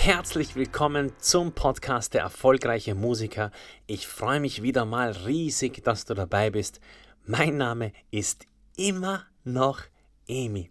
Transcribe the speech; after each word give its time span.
Herzlich 0.00 0.54
willkommen 0.54 1.12
zum 1.18 1.52
Podcast 1.52 2.14
Der 2.14 2.22
erfolgreiche 2.22 2.94
Musiker. 2.94 3.50
Ich 3.86 4.06
freue 4.06 4.38
mich 4.38 4.62
wieder 4.62 4.84
mal 4.84 5.10
riesig, 5.10 5.82
dass 5.82 6.04
du 6.04 6.14
dabei 6.14 6.50
bist. 6.50 6.80
Mein 7.26 7.56
Name 7.56 7.92
ist 8.12 8.46
immer 8.76 9.26
noch 9.42 9.82
Emi. 10.28 10.70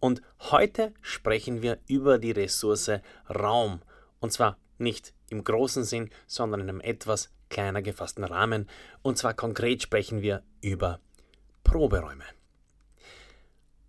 Und 0.00 0.22
heute 0.50 0.92
sprechen 1.00 1.62
wir 1.62 1.78
über 1.86 2.18
die 2.18 2.32
Ressource 2.32 2.90
Raum. 3.30 3.80
Und 4.18 4.32
zwar 4.32 4.58
nicht 4.76 5.14
im 5.30 5.44
großen 5.44 5.84
Sinn, 5.84 6.10
sondern 6.26 6.60
in 6.60 6.68
einem 6.68 6.80
etwas 6.80 7.30
kleiner 7.50 7.80
gefassten 7.80 8.24
Rahmen. 8.24 8.68
Und 9.02 9.16
zwar 9.16 9.34
konkret 9.34 9.82
sprechen 9.82 10.20
wir 10.20 10.42
über 10.60 10.98
Proberäume. 11.62 12.24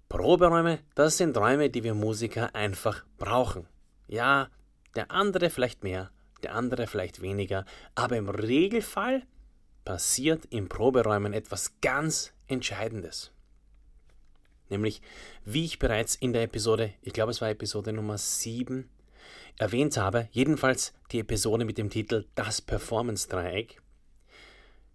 Proberäume, 0.09 0.79
das 0.93 1.17
sind 1.17 1.35
Räume, 1.35 1.71
die 1.71 1.83
wir 1.83 1.95
Musiker 1.95 2.53
einfach 2.53 3.03
brauchen. 3.17 3.67
Ja, 4.07 4.49
der 4.95 5.11
andere 5.11 5.49
vielleicht 5.49 5.83
mehr, 5.83 6.11
der 6.43 6.55
andere 6.55 6.87
vielleicht 6.87 7.21
weniger, 7.21 7.65
aber 7.95 8.17
im 8.17 8.29
Regelfall 8.29 9.23
passiert 9.83 10.45
in 10.45 10.69
Proberäumen 10.69 11.33
etwas 11.33 11.79
ganz 11.81 12.33
Entscheidendes. 12.47 13.31
Nämlich, 14.69 15.01
wie 15.43 15.65
ich 15.65 15.79
bereits 15.79 16.15
in 16.15 16.33
der 16.33 16.43
Episode, 16.43 16.93
ich 17.01 17.13
glaube 17.13 17.31
es 17.31 17.41
war 17.41 17.49
Episode 17.49 17.93
Nummer 17.93 18.17
7, 18.17 18.89
erwähnt 19.57 19.97
habe, 19.97 20.27
jedenfalls 20.31 20.93
die 21.11 21.19
Episode 21.19 21.65
mit 21.65 21.77
dem 21.77 21.89
Titel 21.89 22.25
Das 22.35 22.61
Performance-Dreieck, 22.61 23.81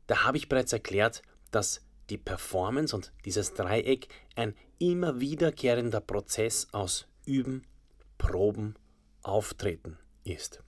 da 0.06 0.24
habe 0.24 0.36
ich 0.36 0.48
bereits 0.48 0.72
erklärt, 0.72 1.22
dass 1.52 1.82
die 2.10 2.18
Performance 2.18 2.94
und 2.94 3.12
dieses 3.24 3.54
Dreieck 3.54 4.08
ein 4.34 4.56
immer 4.78 5.20
wiederkehrender 5.20 6.00
Prozess 6.00 6.66
aus 6.72 7.06
Üben, 7.24 7.62
Proben 8.18 8.74
Auftreten 9.22 9.98
ist. 10.24 10.62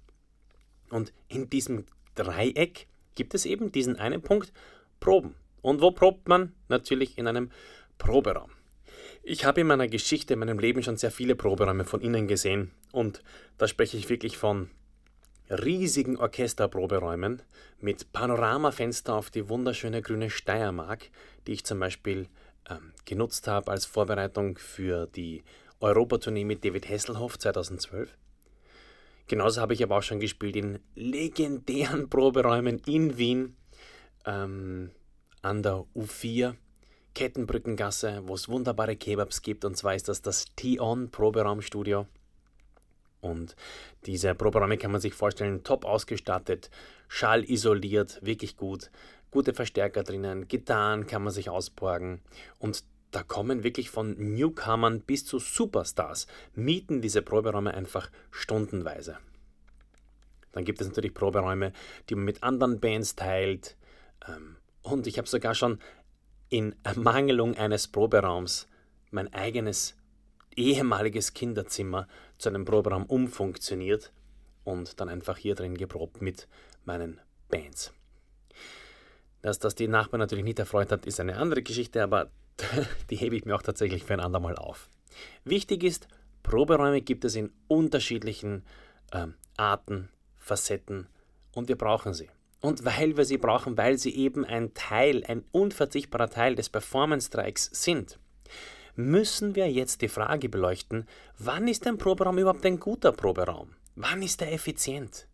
Und 0.91 1.13
in 1.29 1.49
diesem 1.49 1.87
Dreieck 2.15 2.87
gibt 3.15 3.35
es 3.35 3.47
eben 3.47 3.73
diesen 3.73 3.97
einen 3.97 4.23
Punkt 4.23 4.53
Proben. 5.01 5.35
Und 5.63 5.81
wo 5.81 5.91
probt 5.91 6.29
man? 6.29 6.55
Natürlich 6.69 7.19
in 7.19 7.27
einem 7.27 7.51
Proberaum. 7.99 8.51
Ich 9.23 9.45
habe 9.45 9.61
in 9.61 9.67
meiner 9.67 9.89
Geschichte, 9.89 10.35
in 10.35 10.41
meinem 10.41 10.59
Leben 10.59 10.83
schon 10.83 10.97
sehr 10.97 11.11
viele 11.11 11.37
Proberäume 11.37 11.85
von 11.85 12.01
innen 12.01 12.27
gesehen 12.27 12.73
und 12.93 13.23
da 13.59 13.69
spreche 13.69 13.97
ich 13.97 14.09
wirklich 14.09 14.37
von 14.37 14.71
riesigen 15.49 16.17
Orchesterproberäumen 16.17 17.43
mit 17.81 18.13
Panoramafenster 18.13 19.15
auf 19.15 19.31
die 19.31 19.49
wunderschöne 19.49 20.03
grüne 20.03 20.31
Steiermark, 20.31 21.11
die 21.47 21.53
ich 21.53 21.65
zum 21.65 21.79
Beispiel 21.79 22.29
ähm, 22.69 22.93
genutzt 23.05 23.47
habe 23.49 23.71
als 23.71 23.87
Vorbereitung 23.87 24.59
für 24.59 25.07
die 25.07 25.45
Europatournee 25.81 26.45
mit 26.45 26.65
David 26.65 26.89
Hasselhoff 26.89 27.39
2012. 27.39 28.17
Genauso 29.33 29.63
habe 29.63 29.73
ich 29.73 29.83
aber 29.83 29.97
auch 29.97 30.03
schon 30.03 30.21
gespielt 30.21 30.57
in 30.57 30.79
legendären 30.95 32.11
Proberäumen 32.11 32.81
in 32.81 33.17
Wien 33.17 33.57
ähm, 34.27 34.91
an 35.41 35.63
der 35.63 35.87
U4, 35.97 36.55
Kettenbrückengasse, 37.15 38.25
wo 38.27 38.35
es 38.35 38.51
wunderbare 38.51 38.95
Kebabs 38.95 39.41
gibt. 39.41 39.65
Und 39.65 39.75
zwar 39.75 39.95
ist 39.95 40.11
das 40.11 40.21
das 40.21 40.45
T-On 40.57 41.11
Proberaumstudio. 41.11 42.07
Und 43.23 43.57
diese 44.05 44.35
Proberäume 44.35 44.77
kann 44.77 44.93
man 44.93 45.01
sich 45.01 45.15
vorstellen, 45.15 45.65
top 45.65 45.87
ausgestattet, 45.87 46.69
schallisoliert, 47.09 48.19
wirklich 48.21 48.59
gut, 48.59 48.91
gute 49.31 49.55
Verstärker 49.55 50.03
drinnen, 50.03 50.47
Gitarren 50.47 51.07
kann 51.07 51.23
man 51.23 51.33
sich 51.33 51.49
ausborgen 51.49 52.21
und 52.59 52.85
da 53.13 53.23
kommen 53.23 53.63
wirklich 53.63 53.91
von 53.91 54.17
Newcomern 54.19 55.01
bis 55.03 55.25
zu 55.25 55.39
Superstars, 55.39 56.27
mieten 56.55 57.01
diese 57.01 57.23
Proberäume 57.23 57.75
einfach 57.75 58.11
stundenweise. 58.31 59.19
Dann 60.53 60.65
gibt 60.65 60.81
es 60.81 60.89
natürlich 60.89 61.15
Proberäume, 61.15 61.73
die 62.09 62.15
man 62.15 62.25
mit 62.25 62.43
anderen 62.43 62.81
Bands 62.81 63.15
teilt. 63.15 63.77
Ähm, 64.27 64.57
und 64.83 65.07
ich 65.07 65.19
habe 65.19 65.29
sogar 65.29 65.55
schon 65.55 65.79
in 66.49 66.75
Ermangelung 66.83 67.57
eines 67.57 67.87
Proberaums 67.89 68.67
mein 69.11 69.33
eigenes 69.33 69.95
ehemaliges 70.57 71.35
Kinderzimmer 71.35 72.09
zu 72.39 72.49
einem 72.49 72.65
Proberaum 72.65 73.07
umfunktioniert 73.07 74.13
und 74.65 75.01
dann 75.01 75.09
einfach 75.09 75.37
hier 75.37 75.55
drin 75.55 75.77
geprobt 75.77 76.21
mit 76.21 76.49
meinen 76.85 77.21
Bands. 77.49 77.93
Dass 79.41 79.59
das 79.59 79.75
die 79.75 79.89
Nachbarn 79.89 80.21
natürlich 80.21 80.45
nicht 80.45 80.59
erfreut 80.59 80.93
hat, 80.93 81.07
ist 81.07 81.21
eine 81.21 81.37
andere 81.37 81.63
Geschichte, 81.63 82.03
aber 82.03 82.31
die 83.11 83.17
hebe 83.17 83.37
ich 83.37 83.45
mir 83.45 83.55
auch 83.55 83.63
tatsächlich 83.63 84.05
für 84.05 84.15
ein 84.15 84.21
andermal 84.21 84.57
auf. 84.57 84.89
Wichtig 85.45 85.85
ist, 85.85 86.09
Proberäume 86.43 87.01
gibt 87.01 87.25
es 87.25 87.37
in 87.37 87.53
unterschiedlichen 87.69 88.65
äh, 89.13 89.27
Arten, 89.57 90.09
Facetten 90.37 91.07
und 91.53 91.69
wir 91.69 91.77
brauchen 91.77 92.15
sie. 92.15 92.29
Und 92.61 92.85
weil 92.85 93.17
wir 93.17 93.25
sie 93.25 93.39
brauchen, 93.39 93.77
weil 93.77 93.99
sie 93.99 94.15
eben 94.15 94.45
ein 94.45 94.73
Teil, 94.75 95.25
ein 95.27 95.45
unverzichtbarer 95.51 96.31
Teil 96.31 96.55
des 96.55 96.69
Performance-Streiks 96.69 97.71
sind, 97.73 98.19
müssen 98.95 99.57
wir 99.57 99.71
jetzt 99.71 100.03
die 100.03 100.09
Frage 100.09 100.49
beleuchten, 100.49 101.07
wann 101.39 101.67
ist 101.67 101.87
ein 101.87 101.99
Proberaum 101.99 102.39
überhaupt 102.39 102.65
ein 102.65 102.79
guter 102.79 103.13
Proberaum? 103.13 103.71
Wann 103.97 104.23
ist 104.23 104.43
er 104.43 104.53
effizient? 104.53 105.27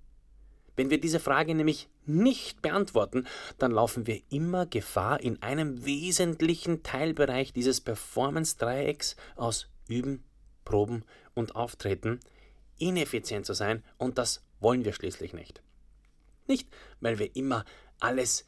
Wenn 0.76 0.90
wir 0.90 1.00
diese 1.00 1.20
Frage 1.20 1.54
nämlich 1.54 1.88
nicht 2.08 2.62
beantworten, 2.62 3.26
dann 3.58 3.70
laufen 3.70 4.06
wir 4.06 4.20
immer 4.30 4.66
Gefahr, 4.66 5.20
in 5.20 5.42
einem 5.42 5.84
wesentlichen 5.84 6.82
Teilbereich 6.82 7.52
dieses 7.52 7.80
Performance-Dreiecks 7.80 9.16
aus 9.36 9.68
Üben, 9.88 10.24
Proben 10.64 11.04
und 11.34 11.54
Auftreten 11.54 12.20
ineffizient 12.78 13.46
zu 13.46 13.54
sein 13.54 13.82
und 13.96 14.18
das 14.18 14.42
wollen 14.60 14.84
wir 14.84 14.92
schließlich 14.92 15.32
nicht. 15.32 15.62
Nicht, 16.46 16.68
weil 17.00 17.18
wir 17.18 17.34
immer 17.36 17.64
alles 18.00 18.46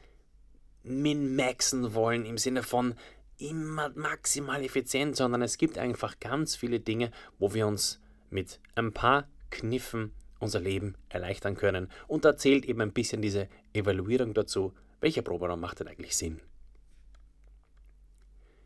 min-maxen 0.82 1.94
wollen 1.94 2.24
im 2.24 2.38
Sinne 2.38 2.62
von 2.62 2.94
immer 3.38 3.90
maximal 3.90 4.62
effizient, 4.62 5.16
sondern 5.16 5.42
es 5.42 5.58
gibt 5.58 5.78
einfach 5.78 6.20
ganz 6.20 6.56
viele 6.56 6.80
Dinge, 6.80 7.10
wo 7.38 7.54
wir 7.54 7.66
uns 7.66 8.00
mit 8.30 8.60
ein 8.74 8.92
paar 8.92 9.28
Kniffen 9.50 10.12
unser 10.40 10.60
Leben 10.60 10.96
erleichtern 11.08 11.54
können. 11.54 11.88
Und 12.08 12.24
da 12.24 12.36
zählt 12.36 12.64
eben 12.64 12.80
ein 12.80 12.92
bisschen 12.92 13.22
diese 13.22 13.48
Evaluierung 13.72 14.34
dazu, 14.34 14.72
welcher 15.00 15.22
Proberaum 15.22 15.60
macht 15.60 15.80
denn 15.80 15.88
eigentlich 15.88 16.16
Sinn. 16.16 16.40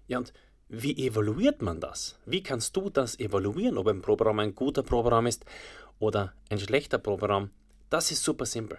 Ja, 0.06 0.18
und 0.18 0.32
wie 0.68 1.06
evaluiert 1.06 1.62
man 1.62 1.80
das? 1.80 2.18
Wie 2.24 2.42
kannst 2.42 2.76
du 2.76 2.88
das 2.88 3.18
evaluieren, 3.18 3.76
ob 3.78 3.88
ein 3.88 4.02
Proberaum 4.02 4.38
ein 4.38 4.54
guter 4.54 4.82
Proberaum 4.82 5.26
ist 5.26 5.44
oder 5.98 6.32
ein 6.48 6.58
schlechter 6.58 6.98
Proberaum? 6.98 7.50
Das 7.90 8.10
ist 8.10 8.24
super 8.24 8.46
simpel. 8.46 8.78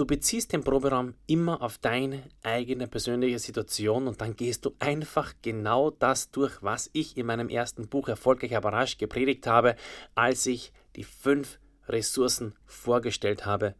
Du 0.00 0.06
beziehst 0.06 0.54
den 0.54 0.64
Proberaum 0.64 1.12
immer 1.26 1.60
auf 1.60 1.76
deine 1.76 2.22
eigene 2.42 2.86
persönliche 2.86 3.38
Situation 3.38 4.08
und 4.08 4.18
dann 4.22 4.34
gehst 4.34 4.64
du 4.64 4.74
einfach 4.78 5.34
genau 5.42 5.90
das 5.90 6.30
durch, 6.30 6.62
was 6.62 6.88
ich 6.94 7.18
in 7.18 7.26
meinem 7.26 7.50
ersten 7.50 7.86
Buch 7.86 8.08
Erfolgreich 8.08 8.56
aber 8.56 8.72
rasch 8.72 8.96
gepredigt 8.96 9.46
habe, 9.46 9.76
als 10.14 10.46
ich 10.46 10.72
die 10.96 11.04
fünf 11.04 11.58
Ressourcen 11.86 12.54
vorgestellt 12.64 13.44
habe, 13.44 13.74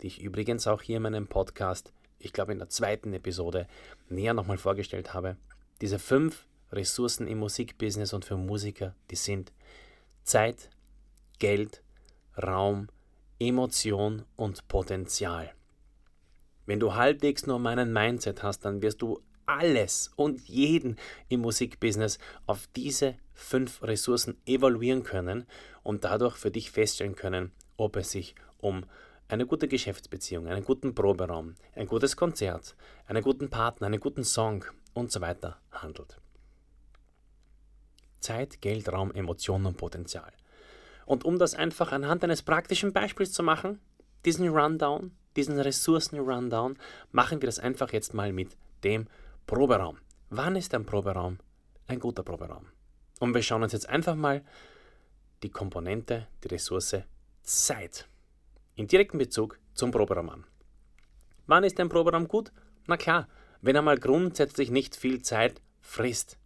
die 0.00 0.06
ich 0.06 0.22
übrigens 0.22 0.68
auch 0.68 0.80
hier 0.80 0.98
in 0.98 1.02
meinem 1.02 1.26
Podcast, 1.26 1.92
ich 2.20 2.32
glaube 2.32 2.52
in 2.52 2.60
der 2.60 2.68
zweiten 2.68 3.12
Episode, 3.12 3.66
näher 4.08 4.32
nochmal 4.32 4.58
vorgestellt 4.58 5.12
habe. 5.12 5.36
Diese 5.80 5.98
fünf 5.98 6.46
Ressourcen 6.70 7.26
im 7.26 7.38
Musikbusiness 7.38 8.12
und 8.12 8.24
für 8.24 8.36
Musiker, 8.36 8.94
die 9.10 9.16
sind 9.16 9.52
Zeit, 10.22 10.70
Geld, 11.40 11.82
Raum, 12.40 12.86
Emotion 13.40 14.22
und 14.36 14.68
Potenzial. 14.68 15.52
Wenn 16.66 16.80
du 16.80 16.94
halbwegs 16.94 17.46
nur 17.46 17.58
meinen 17.58 17.92
Mindset 17.92 18.42
hast, 18.42 18.64
dann 18.64 18.82
wirst 18.82 19.02
du 19.02 19.20
alles 19.46 20.10
und 20.16 20.40
jeden 20.48 20.96
im 21.28 21.40
Musikbusiness 21.40 22.18
auf 22.46 22.66
diese 22.74 23.16
fünf 23.34 23.82
Ressourcen 23.82 24.38
evaluieren 24.46 25.02
können 25.02 25.46
und 25.82 26.04
dadurch 26.04 26.36
für 26.36 26.50
dich 26.50 26.70
feststellen 26.70 27.14
können, 27.14 27.52
ob 27.76 27.96
es 27.96 28.10
sich 28.10 28.34
um 28.58 28.86
eine 29.28 29.46
gute 29.46 29.68
Geschäftsbeziehung, 29.68 30.46
einen 30.46 30.64
guten 30.64 30.94
Proberaum, 30.94 31.54
ein 31.74 31.86
gutes 31.86 32.16
Konzert, 32.16 32.76
einen 33.06 33.22
guten 33.22 33.50
Partner, 33.50 33.86
einen 33.86 34.00
guten 34.00 34.24
Song 34.24 34.64
und 34.92 35.10
so 35.10 35.20
weiter 35.20 35.58
handelt. 35.72 36.18
Zeit, 38.20 38.60
Geld, 38.62 38.90
Raum, 38.90 39.12
Emotionen 39.12 39.66
und 39.66 39.76
Potenzial. 39.76 40.32
Und 41.04 41.24
um 41.24 41.38
das 41.38 41.54
einfach 41.54 41.92
anhand 41.92 42.24
eines 42.24 42.42
praktischen 42.42 42.92
Beispiels 42.92 43.32
zu 43.32 43.42
machen, 43.42 43.80
diesen 44.24 44.48
Rundown, 44.48 45.10
diesen 45.36 45.58
Ressourcen-Rundown 45.58 46.78
machen 47.12 47.40
wir 47.42 47.46
das 47.46 47.58
einfach 47.58 47.92
jetzt 47.92 48.14
mal 48.14 48.32
mit 48.32 48.56
dem 48.82 49.06
Proberaum. 49.46 49.98
Wann 50.30 50.56
ist 50.56 50.74
ein 50.74 50.86
Proberaum 50.86 51.38
ein 51.86 52.00
guter 52.00 52.22
Proberaum? 52.22 52.66
Und 53.20 53.34
wir 53.34 53.42
schauen 53.42 53.62
uns 53.62 53.72
jetzt 53.72 53.88
einfach 53.88 54.14
mal 54.14 54.42
die 55.42 55.50
Komponente, 55.50 56.26
die 56.42 56.48
Ressource 56.48 56.96
Zeit 57.42 58.08
in 58.74 58.86
direktem 58.86 59.18
Bezug 59.18 59.58
zum 59.74 59.90
Proberaum 59.90 60.30
an. 60.30 60.44
Wann 61.46 61.64
ist 61.64 61.78
ein 61.78 61.88
Proberaum 61.88 62.26
gut? 62.26 62.52
Na 62.86 62.96
klar, 62.96 63.28
wenn 63.60 63.76
er 63.76 63.82
mal 63.82 63.98
grundsätzlich 63.98 64.70
nicht 64.70 64.96
viel 64.96 65.22
Zeit 65.22 65.60
frisst, 65.80 66.38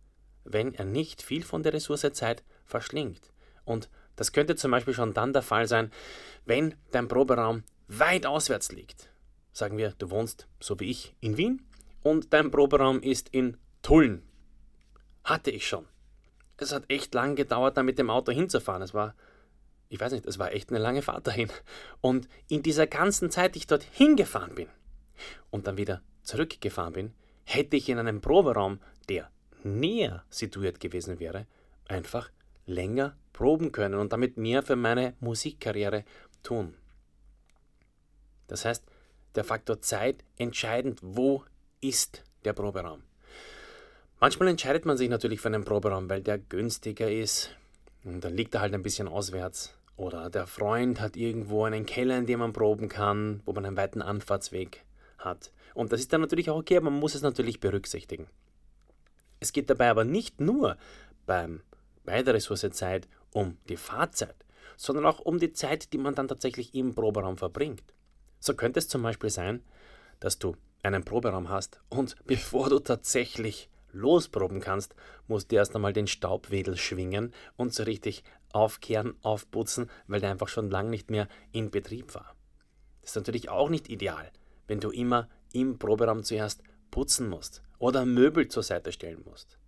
wenn 0.44 0.74
er 0.74 0.84
nicht 0.84 1.22
viel 1.22 1.42
von 1.42 1.62
der 1.62 1.72
Ressource 1.72 2.12
Zeit 2.12 2.42
verschlingt. 2.64 3.32
Und 3.64 3.88
das 4.16 4.32
könnte 4.32 4.56
zum 4.56 4.72
Beispiel 4.72 4.94
schon 4.94 5.14
dann 5.14 5.32
der 5.32 5.42
Fall 5.42 5.68
sein, 5.68 5.92
wenn 6.44 6.74
dein 6.90 7.08
Proberaum 7.08 7.62
weit 7.88 8.26
auswärts 8.26 8.70
liegt. 8.72 9.10
Sagen 9.52 9.76
wir, 9.76 9.94
du 9.98 10.10
wohnst, 10.10 10.46
so 10.60 10.78
wie 10.78 10.90
ich, 10.90 11.14
in 11.20 11.36
Wien 11.36 11.62
und 12.02 12.32
dein 12.32 12.50
Proberaum 12.50 13.02
ist 13.02 13.28
in 13.30 13.56
Tulln. 13.82 14.22
Hatte 15.24 15.50
ich 15.50 15.66
schon. 15.66 15.86
Es 16.58 16.72
hat 16.72 16.84
echt 16.88 17.14
lang 17.14 17.36
gedauert, 17.36 17.76
da 17.76 17.82
mit 17.82 17.98
dem 17.98 18.10
Auto 18.10 18.32
hinzufahren. 18.32 18.82
Es 18.82 18.94
war, 18.94 19.14
ich 19.88 20.00
weiß 20.00 20.12
nicht, 20.12 20.26
es 20.26 20.38
war 20.38 20.52
echt 20.52 20.70
eine 20.70 20.78
lange 20.78 21.02
Fahrt 21.02 21.26
dahin. 21.26 21.48
Und 22.00 22.28
in 22.48 22.62
dieser 22.62 22.86
ganzen 22.86 23.30
Zeit, 23.30 23.54
die 23.54 23.60
ich 23.60 23.66
dort 23.66 23.82
hingefahren 23.82 24.54
bin 24.54 24.68
und 25.50 25.66
dann 25.66 25.76
wieder 25.76 26.02
zurückgefahren 26.22 26.92
bin, 26.92 27.14
hätte 27.44 27.76
ich 27.76 27.88
in 27.88 27.98
einem 27.98 28.20
Proberaum, 28.20 28.80
der 29.08 29.30
näher 29.64 30.24
situiert 30.28 30.80
gewesen 30.80 31.20
wäre, 31.20 31.46
einfach 31.86 32.30
länger 32.66 33.16
proben 33.32 33.72
können 33.72 33.98
und 33.98 34.12
damit 34.12 34.36
mehr 34.36 34.62
für 34.62 34.76
meine 34.76 35.14
Musikkarriere 35.20 36.04
tun. 36.42 36.74
Das 38.48 38.64
heißt, 38.64 38.84
der 39.34 39.44
Faktor 39.44 39.80
Zeit 39.80 40.24
entscheidend, 40.36 40.98
wo 41.02 41.44
ist 41.80 42.24
der 42.44 42.52
Proberaum. 42.52 43.02
Manchmal 44.20 44.48
entscheidet 44.48 44.84
man 44.84 44.96
sich 44.96 45.08
natürlich 45.08 45.40
für 45.40 45.48
einen 45.48 45.64
Proberaum, 45.64 46.10
weil 46.10 46.22
der 46.22 46.38
günstiger 46.38 47.10
ist 47.10 47.50
und 48.02 48.24
dann 48.24 48.34
liegt 48.34 48.54
er 48.54 48.62
halt 48.62 48.74
ein 48.74 48.82
bisschen 48.82 49.06
auswärts. 49.06 49.74
Oder 49.96 50.30
der 50.30 50.46
Freund 50.46 51.00
hat 51.00 51.16
irgendwo 51.16 51.64
einen 51.64 51.86
Keller, 51.86 52.18
in 52.18 52.26
dem 52.26 52.40
man 52.40 52.52
proben 52.52 52.88
kann, 52.88 53.42
wo 53.44 53.52
man 53.52 53.64
einen 53.64 53.76
weiten 53.76 54.02
Anfahrtsweg 54.02 54.84
hat. 55.18 55.52
Und 55.74 55.92
das 55.92 56.00
ist 56.00 56.12
dann 56.12 56.20
natürlich 56.20 56.50
auch 56.50 56.56
okay, 56.56 56.76
aber 56.76 56.90
man 56.90 57.00
muss 57.00 57.14
es 57.14 57.22
natürlich 57.22 57.60
berücksichtigen. 57.60 58.28
Es 59.40 59.52
geht 59.52 59.70
dabei 59.70 59.90
aber 59.90 60.04
nicht 60.04 60.40
nur 60.40 60.76
beim, 61.26 61.62
bei 62.04 62.22
der 62.22 62.34
Ressource 62.34 62.66
Zeit 62.72 63.08
um 63.32 63.56
die 63.68 63.76
Fahrzeit, 63.76 64.34
sondern 64.76 65.06
auch 65.06 65.20
um 65.20 65.38
die 65.38 65.52
Zeit, 65.52 65.92
die 65.92 65.98
man 65.98 66.14
dann 66.14 66.28
tatsächlich 66.28 66.74
im 66.74 66.94
Proberaum 66.94 67.36
verbringt. 67.36 67.82
So 68.40 68.54
könnte 68.54 68.78
es 68.78 68.88
zum 68.88 69.02
Beispiel 69.02 69.30
sein, 69.30 69.62
dass 70.20 70.38
du 70.38 70.56
einen 70.82 71.04
Proberaum 71.04 71.48
hast 71.48 71.80
und 71.88 72.16
bevor 72.26 72.70
du 72.70 72.78
tatsächlich 72.78 73.68
losproben 73.92 74.60
kannst, 74.60 74.94
musst 75.26 75.50
du 75.50 75.56
erst 75.56 75.74
einmal 75.74 75.92
den 75.92 76.06
Staubwedel 76.06 76.76
schwingen 76.76 77.32
und 77.56 77.74
so 77.74 77.82
richtig 77.82 78.22
aufkehren, 78.52 79.14
aufputzen, 79.22 79.90
weil 80.06 80.20
der 80.20 80.30
einfach 80.30 80.48
schon 80.48 80.70
lange 80.70 80.90
nicht 80.90 81.10
mehr 81.10 81.28
in 81.52 81.70
Betrieb 81.70 82.14
war. 82.14 82.34
Das 83.00 83.10
ist 83.10 83.16
natürlich 83.16 83.48
auch 83.48 83.70
nicht 83.70 83.88
ideal, 83.88 84.30
wenn 84.66 84.80
du 84.80 84.90
immer 84.90 85.28
im 85.52 85.78
Proberaum 85.78 86.22
zuerst 86.22 86.62
putzen 86.90 87.28
musst 87.28 87.62
oder 87.78 88.04
Möbel 88.04 88.48
zur 88.48 88.62
Seite 88.62 88.92
stellen 88.92 89.22
musst. 89.24 89.58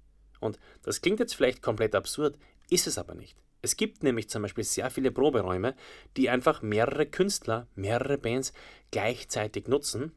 Und 0.41 0.59
das 0.83 1.01
klingt 1.01 1.21
jetzt 1.21 1.35
vielleicht 1.35 1.63
komplett 1.63 1.95
absurd, 1.95 2.39
ist 2.71 2.87
es 2.87 2.99
aber 2.99 3.15
nicht. 3.15 3.37
Es 3.63 3.77
gibt 3.77 4.03
nämlich 4.03 4.29
zum 4.31 4.43
Beispiel 4.43 4.65
sehr 4.65 4.91
viele 4.91 5.11
Proberäume, 5.11 5.75
die 6.17 6.31
einfach 6.31 6.63
mehrere 6.63 7.07
Künstler, 7.07 7.67
mehrere 7.75 8.19
Bands 8.19 8.53
gleichzeitig 8.91 9.69
nutzen, 9.69 10.13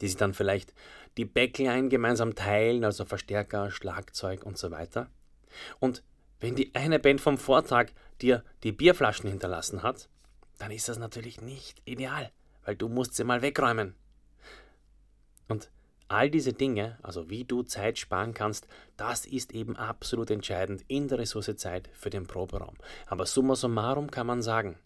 die 0.00 0.08
sich 0.08 0.16
dann 0.16 0.34
vielleicht 0.34 0.74
die 1.16 1.24
Backline 1.24 1.88
gemeinsam 1.88 2.34
teilen, 2.34 2.84
also 2.84 3.04
Verstärker, 3.04 3.70
Schlagzeug 3.70 4.44
und 4.44 4.58
so 4.58 4.70
weiter. 4.70 5.10
Und 5.80 6.02
wenn 6.40 6.54
die 6.54 6.74
eine 6.74 6.98
Band 6.98 7.20
vom 7.20 7.38
Vortag 7.38 7.88
dir 8.20 8.44
die 8.62 8.72
Bierflaschen 8.72 9.28
hinterlassen 9.30 9.82
hat, 9.82 10.08
dann 10.58 10.70
ist 10.70 10.88
das 10.88 10.98
natürlich 10.98 11.40
nicht 11.40 11.80
ideal, 11.84 12.30
weil 12.64 12.76
du 12.76 12.88
musst 12.88 13.14
sie 13.14 13.24
mal 13.24 13.42
wegräumen. 13.42 13.94
Und 15.48 15.70
all 16.08 16.30
diese 16.30 16.52
Dinge, 16.52 16.98
also 17.02 17.30
wie 17.30 17.44
du 17.44 17.62
Zeit 17.62 17.98
sparen 17.98 18.34
kannst, 18.34 18.68
das 18.96 19.26
ist 19.26 19.52
eben 19.52 19.76
absolut 19.76 20.30
entscheidend 20.30 20.84
in 20.88 21.08
der 21.08 21.18
Ressource 21.18 21.56
Zeit 21.56 21.90
für 21.92 22.10
den 22.10 22.26
Proberaum. 22.26 22.76
Aber 23.06 23.26
summa 23.26 23.56
summarum 23.56 24.10
kann 24.10 24.26
man 24.26 24.42
sagen, 24.42 24.78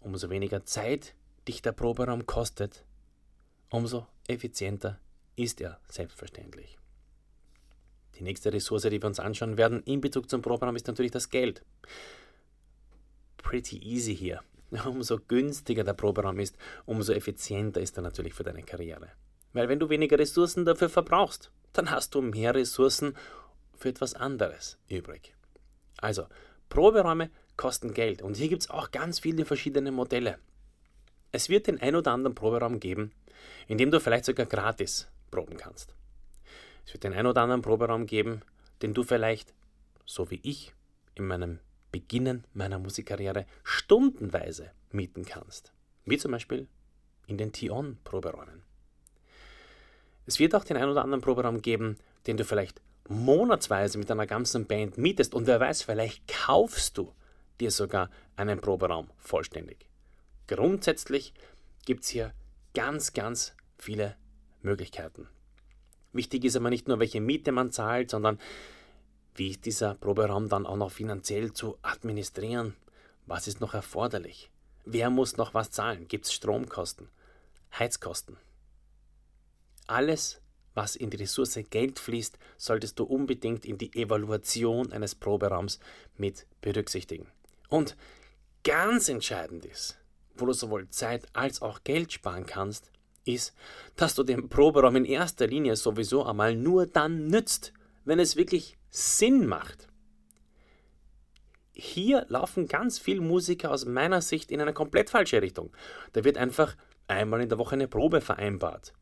umso 0.00 0.30
weniger 0.30 0.64
Zeit 0.64 1.14
dich 1.48 1.62
der 1.62 1.72
Proberaum 1.72 2.26
kostet, 2.26 2.84
umso 3.70 4.06
effizienter 4.28 4.98
ist 5.36 5.60
er 5.60 5.80
selbstverständlich. 5.88 6.78
Die 8.16 8.22
nächste 8.22 8.52
Ressource, 8.52 8.82
die 8.82 9.00
wir 9.02 9.06
uns 9.06 9.20
anschauen 9.20 9.56
werden 9.56 9.82
in 9.84 10.00
Bezug 10.00 10.28
zum 10.28 10.42
Proberaum, 10.42 10.76
ist 10.76 10.86
natürlich 10.86 11.12
das 11.12 11.30
Geld. 11.30 11.64
Pretty 13.38 13.78
easy 13.78 14.14
hier. 14.14 14.42
Umso 14.86 15.18
günstiger 15.18 15.84
der 15.84 15.94
Proberaum 15.94 16.38
ist, 16.38 16.56
umso 16.86 17.12
effizienter 17.12 17.80
ist 17.80 17.96
er 17.98 18.02
natürlich 18.02 18.32
für 18.32 18.44
deine 18.44 18.62
Karriere. 18.62 19.10
Weil 19.52 19.68
wenn 19.68 19.78
du 19.78 19.88
weniger 19.88 20.18
Ressourcen 20.18 20.64
dafür 20.64 20.88
verbrauchst, 20.88 21.50
dann 21.72 21.90
hast 21.90 22.14
du 22.14 22.22
mehr 22.22 22.54
Ressourcen 22.54 23.16
für 23.76 23.88
etwas 23.88 24.14
anderes 24.14 24.78
übrig. 24.88 25.34
Also, 25.98 26.26
Proberäume 26.68 27.30
kosten 27.56 27.92
Geld 27.92 28.22
und 28.22 28.36
hier 28.36 28.48
gibt 28.48 28.62
es 28.62 28.70
auch 28.70 28.90
ganz 28.90 29.20
viele 29.20 29.44
verschiedene 29.44 29.92
Modelle. 29.92 30.38
Es 31.32 31.48
wird 31.48 31.66
den 31.66 31.80
ein 31.80 31.96
oder 31.96 32.12
anderen 32.12 32.34
Proberaum 32.34 32.80
geben, 32.80 33.12
in 33.68 33.78
dem 33.78 33.90
du 33.90 34.00
vielleicht 34.00 34.24
sogar 34.24 34.46
gratis 34.46 35.08
proben 35.30 35.56
kannst. 35.56 35.94
Es 36.86 36.92
wird 36.92 37.04
den 37.04 37.12
ein 37.12 37.26
oder 37.26 37.42
anderen 37.42 37.62
Proberaum 37.62 38.06
geben, 38.06 38.42
den 38.82 38.94
du 38.94 39.02
vielleicht, 39.02 39.54
so 40.04 40.30
wie 40.30 40.40
ich, 40.42 40.74
in 41.14 41.26
meinem 41.26 41.60
Beginnen 41.90 42.46
meiner 42.54 42.78
Musikkarriere 42.78 43.46
stundenweise 43.64 44.70
mieten 44.90 45.24
kannst. 45.24 45.72
Wie 46.04 46.18
zum 46.18 46.32
Beispiel 46.32 46.66
in 47.26 47.38
den 47.38 47.52
Tion-Proberäumen. 47.52 48.62
Es 50.32 50.38
wird 50.38 50.54
auch 50.54 50.64
den 50.64 50.78
ein 50.78 50.88
oder 50.88 51.04
anderen 51.04 51.20
Proberaum 51.20 51.60
geben, 51.60 51.98
den 52.26 52.38
du 52.38 52.46
vielleicht 52.46 52.80
monatsweise 53.06 53.98
mit 53.98 54.10
einer 54.10 54.26
ganzen 54.26 54.64
Band 54.64 54.96
mietest 54.96 55.34
und 55.34 55.46
wer 55.46 55.60
weiß, 55.60 55.82
vielleicht 55.82 56.26
kaufst 56.26 56.96
du 56.96 57.12
dir 57.60 57.70
sogar 57.70 58.08
einen 58.34 58.58
Proberaum 58.58 59.10
vollständig. 59.18 59.84
Grundsätzlich 60.46 61.34
gibt 61.84 62.04
es 62.04 62.08
hier 62.08 62.32
ganz, 62.72 63.12
ganz 63.12 63.54
viele 63.76 64.16
Möglichkeiten. 64.62 65.28
Wichtig 66.14 66.46
ist 66.46 66.56
aber 66.56 66.70
nicht 66.70 66.88
nur, 66.88 66.98
welche 66.98 67.20
Miete 67.20 67.52
man 67.52 67.70
zahlt, 67.70 68.08
sondern 68.08 68.38
wie 69.34 69.50
ist 69.50 69.66
dieser 69.66 69.96
Proberaum 69.96 70.48
dann 70.48 70.64
auch 70.64 70.78
noch 70.78 70.92
finanziell 70.92 71.52
zu 71.52 71.76
administrieren? 71.82 72.74
Was 73.26 73.48
ist 73.48 73.60
noch 73.60 73.74
erforderlich? 73.74 74.50
Wer 74.86 75.10
muss 75.10 75.36
noch 75.36 75.52
was 75.52 75.72
zahlen? 75.72 76.08
Gibt 76.08 76.24
es 76.24 76.32
Stromkosten? 76.32 77.10
Heizkosten? 77.78 78.38
Alles, 79.92 80.40
was 80.72 80.96
in 80.96 81.10
die 81.10 81.18
Ressource 81.18 81.58
Geld 81.68 81.98
fließt, 81.98 82.38
solltest 82.56 82.98
du 82.98 83.04
unbedingt 83.04 83.66
in 83.66 83.76
die 83.76 83.92
Evaluation 83.94 84.90
eines 84.90 85.14
Proberaums 85.14 85.80
mit 86.16 86.46
berücksichtigen. 86.62 87.26
Und 87.68 87.94
ganz 88.64 89.10
entscheidend 89.10 89.66
ist, 89.66 89.98
wo 90.34 90.46
du 90.46 90.54
sowohl 90.54 90.88
Zeit 90.88 91.26
als 91.34 91.60
auch 91.60 91.84
Geld 91.84 92.10
sparen 92.10 92.46
kannst, 92.46 92.90
ist, 93.26 93.54
dass 93.94 94.14
du 94.14 94.22
den 94.22 94.48
Proberaum 94.48 94.96
in 94.96 95.04
erster 95.04 95.46
Linie 95.46 95.76
sowieso 95.76 96.24
einmal 96.24 96.56
nur 96.56 96.86
dann 96.86 97.26
nützt, 97.26 97.74
wenn 98.06 98.18
es 98.18 98.36
wirklich 98.36 98.78
Sinn 98.88 99.46
macht. 99.46 99.88
Hier 101.74 102.24
laufen 102.30 102.66
ganz 102.66 102.98
viele 102.98 103.20
Musiker 103.20 103.70
aus 103.70 103.84
meiner 103.84 104.22
Sicht 104.22 104.50
in 104.50 104.62
eine 104.62 104.72
komplett 104.72 105.10
falsche 105.10 105.42
Richtung. 105.42 105.70
Da 106.14 106.24
wird 106.24 106.38
einfach 106.38 106.78
einmal 107.08 107.42
in 107.42 107.50
der 107.50 107.58
Woche 107.58 107.74
eine 107.74 107.88
Probe 107.88 108.22
vereinbart. 108.22 108.94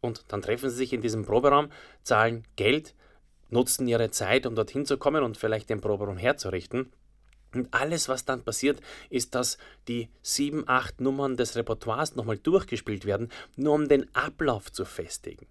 Und 0.00 0.24
dann 0.28 0.42
treffen 0.42 0.70
sie 0.70 0.76
sich 0.76 0.92
in 0.92 1.00
diesem 1.00 1.24
Proberaum, 1.24 1.70
zahlen 2.02 2.44
Geld, 2.56 2.94
nutzen 3.50 3.88
ihre 3.88 4.10
Zeit, 4.10 4.46
um 4.46 4.54
dorthin 4.54 4.86
zu 4.86 4.98
kommen 4.98 5.24
und 5.24 5.36
vielleicht 5.36 5.70
den 5.70 5.80
Proberaum 5.80 6.16
herzurichten. 6.16 6.92
Und 7.54 7.72
alles, 7.72 8.08
was 8.08 8.24
dann 8.24 8.44
passiert, 8.44 8.80
ist, 9.08 9.34
dass 9.34 9.56
die 9.88 10.10
sieben, 10.22 10.64
acht 10.68 11.00
Nummern 11.00 11.36
des 11.36 11.56
Repertoires 11.56 12.14
nochmal 12.14 12.38
durchgespielt 12.38 13.06
werden, 13.06 13.30
nur 13.56 13.74
um 13.74 13.88
den 13.88 14.14
Ablauf 14.14 14.70
zu 14.70 14.84
festigen. 14.84 15.46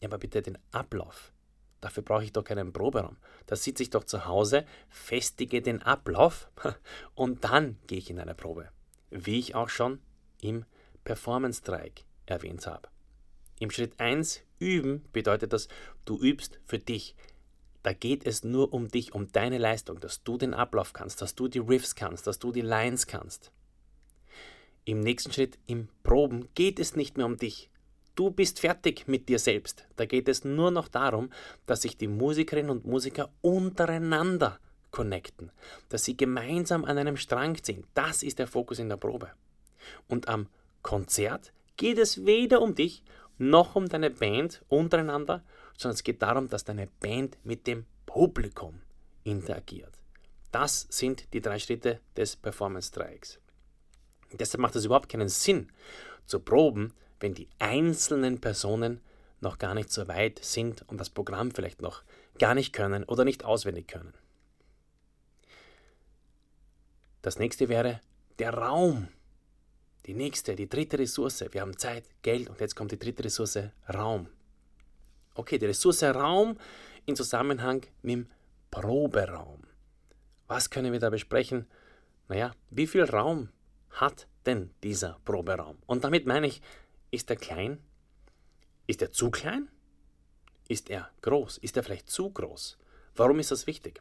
Ja, 0.00 0.08
aber 0.08 0.18
bitte 0.18 0.42
den 0.42 0.58
Ablauf. 0.72 1.32
Dafür 1.80 2.02
brauche 2.02 2.24
ich 2.24 2.32
doch 2.32 2.44
keinen 2.44 2.72
Proberaum. 2.72 3.16
Da 3.46 3.56
sitze 3.56 3.82
ich 3.82 3.90
doch 3.90 4.04
zu 4.04 4.26
Hause, 4.26 4.66
festige 4.90 5.62
den 5.62 5.82
Ablauf 5.82 6.50
und 7.14 7.44
dann 7.44 7.78
gehe 7.86 7.98
ich 7.98 8.10
in 8.10 8.18
eine 8.18 8.34
Probe. 8.34 8.68
Wie 9.10 9.38
ich 9.38 9.54
auch 9.54 9.70
schon 9.70 10.00
im 10.42 10.66
Performance-Dreieck 11.04 12.04
erwähnt 12.26 12.66
habe. 12.66 12.88
Im 13.60 13.70
Schritt 13.70 14.00
1 14.00 14.40
üben 14.58 15.04
bedeutet 15.12 15.52
das, 15.52 15.68
du 16.06 16.18
übst 16.18 16.58
für 16.64 16.78
dich. 16.78 17.14
Da 17.82 17.92
geht 17.92 18.26
es 18.26 18.42
nur 18.42 18.72
um 18.72 18.88
dich, 18.88 19.14
um 19.14 19.30
deine 19.30 19.58
Leistung, 19.58 20.00
dass 20.00 20.24
du 20.24 20.38
den 20.38 20.54
Ablauf 20.54 20.94
kannst, 20.94 21.20
dass 21.20 21.34
du 21.34 21.46
die 21.46 21.58
Riffs 21.58 21.94
kannst, 21.94 22.26
dass 22.26 22.38
du 22.38 22.52
die 22.52 22.62
Lines 22.62 23.06
kannst. 23.06 23.52
Im 24.86 25.00
nächsten 25.00 25.30
Schritt, 25.30 25.58
im 25.66 25.88
Proben, 26.02 26.48
geht 26.54 26.80
es 26.80 26.96
nicht 26.96 27.18
mehr 27.18 27.26
um 27.26 27.36
dich. 27.36 27.70
Du 28.14 28.30
bist 28.30 28.60
fertig 28.60 29.06
mit 29.06 29.28
dir 29.28 29.38
selbst. 29.38 29.86
Da 29.96 30.06
geht 30.06 30.28
es 30.28 30.42
nur 30.42 30.70
noch 30.70 30.88
darum, 30.88 31.30
dass 31.66 31.82
sich 31.82 31.98
die 31.98 32.08
Musikerinnen 32.08 32.70
und 32.70 32.86
Musiker 32.86 33.30
untereinander 33.42 34.58
connecten, 34.90 35.52
dass 35.90 36.04
sie 36.04 36.16
gemeinsam 36.16 36.86
an 36.86 36.96
einem 36.96 37.18
Strang 37.18 37.62
ziehen. 37.62 37.84
Das 37.92 38.22
ist 38.22 38.38
der 38.38 38.46
Fokus 38.46 38.78
in 38.78 38.88
der 38.88 38.96
Probe. 38.96 39.30
Und 40.08 40.28
am 40.28 40.48
Konzert 40.82 41.52
geht 41.76 41.98
es 41.98 42.24
weder 42.24 42.62
um 42.62 42.74
dich 42.74 43.02
noch 43.40 43.74
um 43.74 43.88
deine 43.88 44.10
Band 44.10 44.62
untereinander, 44.68 45.42
sondern 45.76 45.94
es 45.94 46.04
geht 46.04 46.22
darum, 46.22 46.48
dass 46.48 46.64
deine 46.64 46.88
Band 47.00 47.38
mit 47.42 47.66
dem 47.66 47.86
Publikum 48.06 48.82
interagiert. 49.24 49.98
Das 50.52 50.86
sind 50.90 51.32
die 51.32 51.40
drei 51.40 51.58
Schritte 51.58 52.00
des 52.16 52.36
Performance-Dreiecks. 52.36 53.38
Deshalb 54.32 54.60
macht 54.60 54.76
es 54.76 54.84
überhaupt 54.84 55.08
keinen 55.08 55.28
Sinn 55.28 55.70
zu 56.26 56.40
proben, 56.40 56.92
wenn 57.18 57.34
die 57.34 57.48
einzelnen 57.58 58.40
Personen 58.40 59.00
noch 59.40 59.58
gar 59.58 59.74
nicht 59.74 59.90
so 59.90 60.06
weit 60.06 60.38
sind 60.44 60.82
und 60.88 60.98
das 60.98 61.10
Programm 61.10 61.50
vielleicht 61.50 61.80
noch 61.80 62.02
gar 62.38 62.54
nicht 62.54 62.72
können 62.72 63.04
oder 63.04 63.24
nicht 63.24 63.44
auswendig 63.44 63.88
können. 63.88 64.12
Das 67.22 67.38
nächste 67.38 67.68
wäre 67.68 68.00
der 68.38 68.54
Raum. 68.54 69.08
Die 70.06 70.14
nächste, 70.14 70.56
die 70.56 70.68
dritte 70.68 70.98
Ressource. 70.98 71.44
Wir 71.50 71.60
haben 71.60 71.76
Zeit, 71.76 72.04
Geld 72.22 72.48
und 72.48 72.60
jetzt 72.60 72.74
kommt 72.74 72.92
die 72.92 72.98
dritte 72.98 73.24
Ressource, 73.24 73.58
Raum. 73.92 74.28
Okay, 75.34 75.58
die 75.58 75.66
Ressource 75.66 76.02
Raum 76.02 76.56
in 77.06 77.16
Zusammenhang 77.16 77.82
mit 78.02 78.12
dem 78.12 78.26
Proberaum. 78.70 79.62
Was 80.46 80.70
können 80.70 80.92
wir 80.92 81.00
da 81.00 81.10
besprechen? 81.10 81.66
Naja, 82.28 82.54
wie 82.70 82.86
viel 82.86 83.04
Raum 83.04 83.50
hat 83.90 84.26
denn 84.46 84.70
dieser 84.82 85.18
Proberaum? 85.24 85.78
Und 85.86 86.04
damit 86.04 86.26
meine 86.26 86.46
ich, 86.46 86.62
ist 87.10 87.30
er 87.30 87.36
klein? 87.36 87.78
Ist 88.86 89.02
er 89.02 89.12
zu 89.12 89.30
klein? 89.30 89.68
Ist 90.68 90.90
er 90.90 91.10
groß? 91.22 91.58
Ist 91.58 91.76
er 91.76 91.82
vielleicht 91.82 92.08
zu 92.08 92.30
groß? 92.30 92.78
Warum 93.16 93.38
ist 93.38 93.50
das 93.50 93.66
wichtig? 93.66 94.00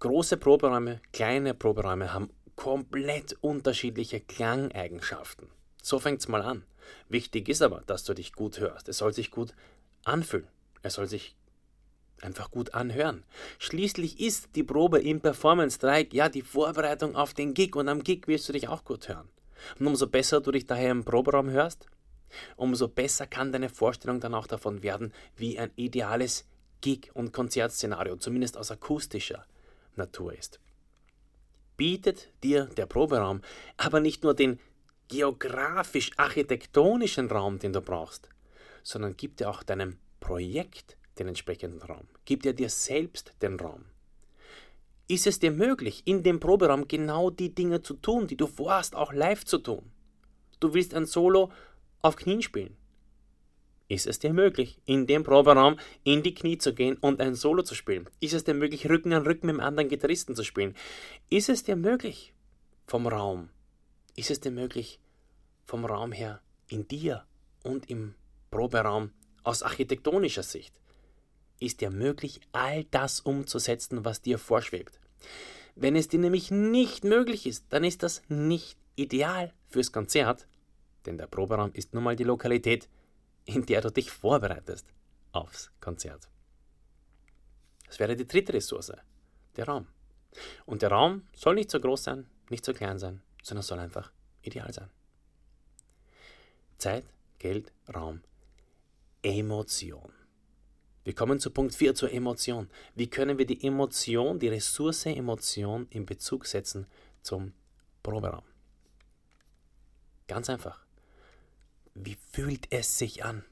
Große 0.00 0.36
Proberäume, 0.36 1.00
kleine 1.12 1.54
Proberäume 1.54 2.12
haben 2.12 2.30
komplett 2.56 3.36
unterschiedliche 3.40 4.20
Klangeigenschaften. 4.20 5.48
So 5.82 5.98
fängt 5.98 6.20
es 6.20 6.28
mal 6.28 6.42
an. 6.42 6.64
Wichtig 7.08 7.48
ist 7.48 7.62
aber, 7.62 7.82
dass 7.86 8.04
du 8.04 8.14
dich 8.14 8.32
gut 8.32 8.58
hörst. 8.58 8.88
Es 8.88 8.98
soll 8.98 9.12
sich 9.12 9.30
gut 9.30 9.54
anfühlen. 10.04 10.48
Es 10.82 10.94
soll 10.94 11.08
sich 11.08 11.36
einfach 12.20 12.50
gut 12.50 12.74
anhören. 12.74 13.24
Schließlich 13.58 14.20
ist 14.20 14.48
die 14.54 14.62
Probe 14.62 15.00
im 15.00 15.20
Performance 15.20 15.78
Dreieck 15.78 16.14
ja 16.14 16.28
die 16.28 16.42
Vorbereitung 16.42 17.16
auf 17.16 17.34
den 17.34 17.54
Gig 17.54 17.76
und 17.76 17.88
am 17.88 18.02
Gig 18.02 18.26
wirst 18.26 18.48
du 18.48 18.52
dich 18.52 18.68
auch 18.68 18.84
gut 18.84 19.08
hören. 19.08 19.28
Und 19.78 19.86
umso 19.86 20.06
besser 20.06 20.40
du 20.40 20.50
dich 20.50 20.66
daher 20.66 20.90
im 20.90 21.04
Proberaum 21.04 21.50
hörst, 21.50 21.86
umso 22.56 22.88
besser 22.88 23.26
kann 23.26 23.52
deine 23.52 23.68
Vorstellung 23.68 24.20
dann 24.20 24.34
auch 24.34 24.46
davon 24.46 24.82
werden, 24.82 25.12
wie 25.36 25.58
ein 25.58 25.70
ideales 25.76 26.46
Gig- 26.80 27.10
und 27.14 27.32
Konzertszenario, 27.32 28.16
zumindest 28.16 28.56
aus 28.56 28.70
akustischer 28.70 29.46
Natur 29.96 30.34
ist. 30.34 30.60
Bietet 31.76 32.32
dir 32.42 32.66
der 32.66 32.86
Proberaum 32.86 33.40
aber 33.76 34.00
nicht 34.00 34.22
nur 34.22 34.34
den 34.34 34.58
geografisch-architektonischen 35.08 37.30
Raum, 37.30 37.58
den 37.58 37.72
du 37.72 37.80
brauchst, 37.80 38.28
sondern 38.82 39.16
gibt 39.16 39.40
dir 39.40 39.50
auch 39.50 39.62
deinem 39.62 39.96
Projekt 40.20 40.96
den 41.18 41.28
entsprechenden 41.28 41.82
Raum. 41.82 42.06
Gibt 42.24 42.44
dir 42.44 42.54
dir 42.54 42.70
selbst 42.70 43.32
den 43.42 43.58
Raum. 43.58 43.84
Ist 45.06 45.26
es 45.26 45.38
dir 45.38 45.50
möglich, 45.50 46.02
in 46.06 46.22
dem 46.22 46.40
Proberaum 46.40 46.88
genau 46.88 47.30
die 47.30 47.54
Dinge 47.54 47.82
zu 47.82 47.94
tun, 47.94 48.26
die 48.26 48.36
du 48.36 48.46
vorhast, 48.46 48.96
auch 48.96 49.12
live 49.12 49.44
zu 49.44 49.58
tun? 49.58 49.90
Du 50.60 50.72
willst 50.72 50.94
ein 50.94 51.06
Solo 51.06 51.52
auf 52.00 52.16
Knien 52.16 52.40
spielen. 52.40 52.76
Ist 53.88 54.06
es 54.06 54.18
dir 54.18 54.32
möglich, 54.32 54.80
in 54.86 55.06
dem 55.06 55.24
Proberaum 55.24 55.78
in 56.04 56.22
die 56.22 56.34
Knie 56.34 56.56
zu 56.56 56.74
gehen 56.74 56.96
und 56.96 57.20
ein 57.20 57.34
Solo 57.34 57.62
zu 57.62 57.74
spielen? 57.74 58.08
Ist 58.20 58.32
es 58.32 58.44
dir 58.44 58.54
möglich, 58.54 58.88
Rücken 58.88 59.12
an 59.12 59.26
Rücken 59.26 59.46
mit 59.46 59.54
einem 59.54 59.66
anderen 59.66 59.88
Gitarristen 59.90 60.34
zu 60.34 60.42
spielen? 60.42 60.74
Ist 61.28 61.50
es 61.50 61.64
dir 61.64 61.76
möglich, 61.76 62.32
vom 62.86 63.06
Raum? 63.06 63.50
Ist 64.16 64.30
es 64.30 64.40
dir 64.40 64.52
möglich, 64.52 65.00
vom 65.66 65.84
Raum 65.84 66.12
her 66.12 66.40
in 66.68 66.88
dir 66.88 67.24
und 67.62 67.90
im 67.90 68.14
Proberaum 68.50 69.10
aus 69.42 69.62
architektonischer 69.62 70.42
Sicht? 70.42 70.74
Ist 71.60 71.82
dir 71.82 71.90
möglich, 71.90 72.40
all 72.52 72.84
das 72.84 73.20
umzusetzen, 73.20 74.04
was 74.04 74.22
dir 74.22 74.38
vorschwebt? 74.38 74.98
Wenn 75.76 75.94
es 75.94 76.08
dir 76.08 76.20
nämlich 76.20 76.50
nicht 76.50 77.04
möglich 77.04 77.46
ist, 77.46 77.66
dann 77.68 77.84
ist 77.84 78.02
das 78.02 78.22
nicht 78.28 78.78
ideal 78.96 79.52
fürs 79.68 79.92
Konzert, 79.92 80.46
denn 81.04 81.18
der 81.18 81.26
Proberaum 81.26 81.70
ist 81.74 81.92
nun 81.92 82.04
mal 82.04 82.16
die 82.16 82.24
Lokalität, 82.24 82.88
in 83.44 83.66
der 83.66 83.80
du 83.80 83.90
dich 83.90 84.10
vorbereitest 84.10 84.86
aufs 85.32 85.70
Konzert. 85.80 86.28
Das 87.86 87.98
wäre 87.98 88.16
die 88.16 88.26
dritte 88.26 88.52
Ressource, 88.52 88.92
der 89.56 89.66
Raum. 89.66 89.86
Und 90.66 90.82
der 90.82 90.90
Raum 90.90 91.26
soll 91.34 91.54
nicht 91.54 91.70
so 91.70 91.80
groß 91.80 92.04
sein, 92.04 92.26
nicht 92.50 92.64
so 92.64 92.72
klein 92.72 92.98
sein, 92.98 93.22
sondern 93.42 93.62
soll 93.62 93.78
einfach 93.78 94.10
ideal 94.42 94.72
sein. 94.72 94.90
Zeit, 96.78 97.04
Geld, 97.38 97.72
Raum, 97.94 98.22
Emotion. 99.22 100.12
Wir 101.04 101.14
kommen 101.14 101.38
zu 101.38 101.50
Punkt 101.50 101.74
4, 101.74 101.94
zur 101.94 102.12
Emotion. 102.12 102.70
Wie 102.94 103.08
können 103.08 103.38
wir 103.38 103.46
die 103.46 103.62
Emotion, 103.64 104.38
die 104.38 104.48
Ressource 104.48 105.06
Emotion 105.06 105.86
in 105.90 106.06
Bezug 106.06 106.46
setzen 106.46 106.86
zum 107.22 107.52
Proberaum? 108.02 108.44
Ganz 110.26 110.48
einfach. 110.48 110.83
Wie 111.96 112.16
fühlt 112.32 112.66
es 112.70 112.98
sich 112.98 113.24
an? 113.24 113.44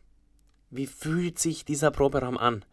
Wie 0.68 0.87
fühlt 0.87 1.38
sich 1.38 1.64
dieser 1.64 1.92
Proberaum 1.92 2.37
an? 2.37 2.64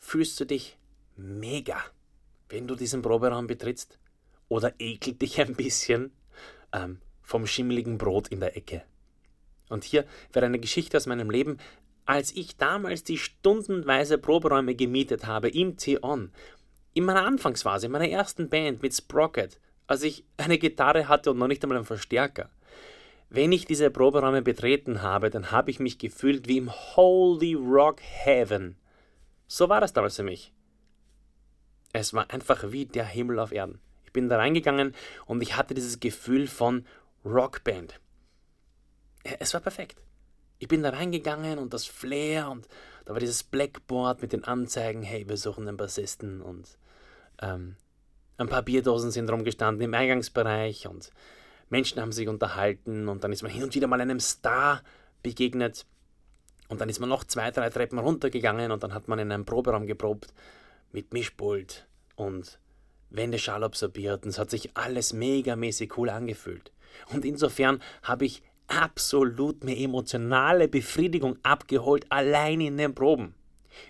Fühlst 0.00 0.40
du 0.40 0.44
dich 0.44 0.76
mega, 1.16 1.76
wenn 2.48 2.66
du 2.66 2.74
diesen 2.74 3.00
Proberaum 3.00 3.46
betrittst? 3.46 3.98
Oder 4.48 4.74
ekelt 4.80 5.22
dich 5.22 5.40
ein 5.40 5.54
bisschen 5.54 6.10
ähm, 6.72 7.00
vom 7.22 7.46
schimmeligen 7.46 7.96
Brot 7.96 8.26
in 8.26 8.40
der 8.40 8.56
Ecke? 8.56 8.82
Und 9.68 9.84
hier 9.84 10.04
wäre 10.32 10.46
eine 10.46 10.58
Geschichte 10.58 10.96
aus 10.96 11.06
meinem 11.06 11.30
Leben, 11.30 11.58
als 12.06 12.32
ich 12.32 12.56
damals 12.56 13.04
die 13.04 13.18
stundenweise 13.18 14.18
Proberäume 14.18 14.74
gemietet 14.74 15.26
habe 15.26 15.48
im 15.48 15.76
T-On, 15.76 16.32
in 16.92 17.04
meiner 17.04 17.24
Anfangsphase, 17.24 17.86
in 17.86 17.92
meiner 17.92 18.08
ersten 18.08 18.48
Band 18.48 18.82
mit 18.82 18.94
Sprocket, 18.94 19.60
als 19.86 20.02
ich 20.02 20.24
eine 20.38 20.58
Gitarre 20.58 21.06
hatte 21.06 21.30
und 21.30 21.38
noch 21.38 21.46
nicht 21.48 21.62
einmal 21.62 21.78
einen 21.78 21.86
Verstärker. 21.86 22.50
Wenn 23.34 23.50
ich 23.50 23.64
diese 23.64 23.90
Proberäume 23.90 24.42
betreten 24.42 25.02
habe, 25.02 25.28
dann 25.28 25.50
habe 25.50 25.68
ich 25.68 25.80
mich 25.80 25.98
gefühlt 25.98 26.46
wie 26.46 26.58
im 26.58 26.70
Holy 26.70 27.54
Rock 27.54 28.00
Heaven. 28.00 28.76
So 29.48 29.68
war 29.68 29.80
das 29.80 29.92
damals 29.92 30.14
für 30.14 30.22
mich. 30.22 30.52
Es 31.92 32.14
war 32.14 32.30
einfach 32.30 32.70
wie 32.70 32.86
der 32.86 33.04
Himmel 33.04 33.40
auf 33.40 33.50
Erden. 33.50 33.80
Ich 34.04 34.12
bin 34.12 34.28
da 34.28 34.36
reingegangen 34.36 34.94
und 35.26 35.42
ich 35.42 35.56
hatte 35.56 35.74
dieses 35.74 35.98
Gefühl 35.98 36.46
von 36.46 36.86
Rockband. 37.24 37.98
Es 39.24 39.52
war 39.52 39.60
perfekt. 39.60 40.00
Ich 40.60 40.68
bin 40.68 40.84
da 40.84 40.90
reingegangen 40.90 41.58
und 41.58 41.74
das 41.74 41.86
Flair 41.86 42.48
und 42.52 42.68
da 43.04 43.14
war 43.14 43.20
dieses 43.20 43.42
Blackboard 43.42 44.22
mit 44.22 44.32
den 44.32 44.44
Anzeigen, 44.44 45.02
hey, 45.02 45.28
wir 45.28 45.38
suchen 45.38 45.66
einen 45.66 45.76
Bassisten 45.76 46.40
und 46.40 46.78
ähm, 47.42 47.74
ein 48.36 48.48
paar 48.48 48.62
Bierdosen 48.62 49.10
sind 49.10 49.28
rumgestanden 49.28 49.82
im 49.82 49.94
Eingangsbereich 49.94 50.86
und 50.86 51.10
Menschen 51.74 52.00
haben 52.00 52.12
sich 52.12 52.28
unterhalten 52.28 53.08
und 53.08 53.24
dann 53.24 53.32
ist 53.32 53.42
man 53.42 53.50
hin 53.50 53.64
und 53.64 53.74
wieder 53.74 53.88
mal 53.88 54.00
einem 54.00 54.20
Star 54.20 54.80
begegnet 55.24 55.86
und 56.68 56.80
dann 56.80 56.88
ist 56.88 57.00
man 57.00 57.08
noch 57.08 57.24
zwei, 57.24 57.50
drei 57.50 57.68
Treppen 57.68 57.98
runtergegangen 57.98 58.70
und 58.70 58.84
dann 58.84 58.94
hat 58.94 59.08
man 59.08 59.18
in 59.18 59.32
einem 59.32 59.44
Proberaum 59.44 59.84
geprobt 59.84 60.32
mit 60.92 61.12
Mischpult 61.12 61.88
und 62.14 62.60
Wendeschall 63.10 63.64
absorbiert 63.64 64.22
und 64.22 64.28
es 64.28 64.38
hat 64.38 64.50
sich 64.50 64.76
alles 64.76 65.12
megamäßig 65.14 65.98
cool 65.98 66.10
angefühlt. 66.10 66.70
Und 67.12 67.24
insofern 67.24 67.82
habe 68.04 68.24
ich 68.26 68.44
absolut 68.68 69.64
mir 69.64 69.76
emotionale 69.76 70.68
Befriedigung 70.68 71.38
abgeholt, 71.42 72.06
allein 72.08 72.60
in 72.60 72.76
den 72.76 72.94
Proben. 72.94 73.34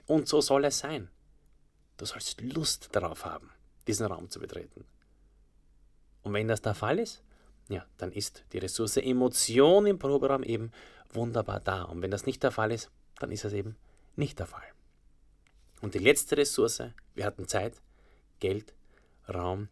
Und 0.06 0.26
so 0.26 0.40
soll 0.40 0.64
es 0.64 0.78
sein. 0.78 1.10
Du 1.98 2.06
sollst 2.06 2.40
Lust 2.40 2.88
darauf 2.92 3.26
haben, 3.26 3.50
diesen 3.86 4.06
Raum 4.06 4.30
zu 4.30 4.40
betreten. 4.40 4.86
Und 6.22 6.32
wenn 6.32 6.48
das 6.48 6.62
der 6.62 6.72
Fall 6.72 6.98
ist, 6.98 7.22
ja, 7.68 7.84
dann 7.98 8.12
ist 8.12 8.44
die 8.52 8.58
Ressource 8.58 8.98
Emotion 8.98 9.86
im 9.86 9.98
Proberaum 9.98 10.42
eben 10.42 10.72
wunderbar 11.12 11.60
da. 11.60 11.82
Und 11.82 12.02
wenn 12.02 12.10
das 12.10 12.26
nicht 12.26 12.42
der 12.42 12.50
Fall 12.50 12.72
ist, 12.72 12.90
dann 13.18 13.30
ist 13.30 13.44
es 13.44 13.52
eben 13.52 13.76
nicht 14.16 14.38
der 14.38 14.46
Fall. 14.46 14.64
Und 15.80 15.94
die 15.94 15.98
letzte 15.98 16.36
Ressource, 16.36 16.82
wir 17.14 17.24
hatten 17.24 17.48
Zeit, 17.48 17.80
Geld, 18.40 18.74
Raum, 19.32 19.68